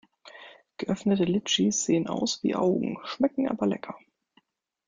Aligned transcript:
Geöffnete 0.77 1.25
Litschis 1.25 1.85
sehen 1.85 2.07
aus 2.07 2.41
wie 2.41 2.55
Augen, 2.55 2.97
schmecken 3.03 3.47
aber 3.47 3.67
lecker. 3.67 3.99